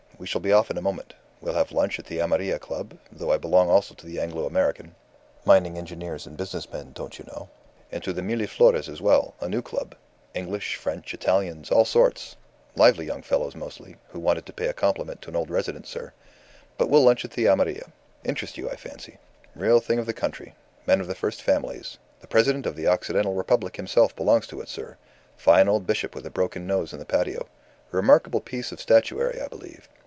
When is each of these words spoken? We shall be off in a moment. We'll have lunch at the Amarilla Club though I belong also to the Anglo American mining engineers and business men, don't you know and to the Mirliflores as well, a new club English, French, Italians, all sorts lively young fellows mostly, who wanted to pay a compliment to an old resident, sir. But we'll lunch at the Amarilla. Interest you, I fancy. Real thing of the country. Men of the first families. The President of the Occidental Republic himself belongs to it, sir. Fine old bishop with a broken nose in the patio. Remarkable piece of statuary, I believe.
We 0.19 0.27
shall 0.27 0.39
be 0.41 0.53
off 0.53 0.69
in 0.69 0.77
a 0.77 0.83
moment. 0.83 1.15
We'll 1.41 1.55
have 1.55 1.71
lunch 1.71 1.97
at 1.97 2.05
the 2.05 2.19
Amarilla 2.19 2.59
Club 2.59 2.95
though 3.11 3.31
I 3.31 3.39
belong 3.39 3.71
also 3.71 3.95
to 3.95 4.05
the 4.05 4.19
Anglo 4.19 4.45
American 4.45 4.93
mining 5.45 5.79
engineers 5.79 6.27
and 6.27 6.37
business 6.37 6.71
men, 6.71 6.91
don't 6.93 7.17
you 7.17 7.25
know 7.25 7.49
and 7.91 8.03
to 8.03 8.13
the 8.13 8.21
Mirliflores 8.21 8.87
as 8.87 9.01
well, 9.01 9.33
a 9.41 9.49
new 9.49 9.63
club 9.63 9.95
English, 10.35 10.75
French, 10.75 11.15
Italians, 11.15 11.71
all 11.71 11.85
sorts 11.85 12.35
lively 12.75 13.07
young 13.07 13.23
fellows 13.23 13.55
mostly, 13.55 13.95
who 14.09 14.19
wanted 14.19 14.45
to 14.45 14.53
pay 14.53 14.67
a 14.67 14.73
compliment 14.73 15.23
to 15.23 15.31
an 15.31 15.35
old 15.35 15.49
resident, 15.49 15.87
sir. 15.87 16.13
But 16.77 16.87
we'll 16.87 17.01
lunch 17.03 17.25
at 17.25 17.31
the 17.31 17.47
Amarilla. 17.47 17.91
Interest 18.23 18.59
you, 18.59 18.69
I 18.69 18.75
fancy. 18.75 19.17
Real 19.55 19.79
thing 19.79 19.97
of 19.97 20.05
the 20.05 20.13
country. 20.13 20.53
Men 20.85 21.01
of 21.01 21.07
the 21.07 21.15
first 21.15 21.41
families. 21.41 21.97
The 22.19 22.27
President 22.27 22.67
of 22.67 22.75
the 22.75 22.85
Occidental 22.85 23.33
Republic 23.33 23.75
himself 23.77 24.15
belongs 24.15 24.45
to 24.49 24.61
it, 24.61 24.69
sir. 24.69 24.97
Fine 25.35 25.67
old 25.67 25.87
bishop 25.87 26.13
with 26.13 26.27
a 26.27 26.29
broken 26.29 26.67
nose 26.67 26.93
in 26.93 26.99
the 26.99 27.05
patio. 27.05 27.47
Remarkable 27.89 28.39
piece 28.39 28.71
of 28.71 28.79
statuary, 28.79 29.41
I 29.41 29.47
believe. 29.47 29.87